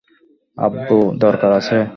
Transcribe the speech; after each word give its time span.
আব্বু 0.57 0.97
দরকার 1.17 1.51
আছে। 1.51 1.77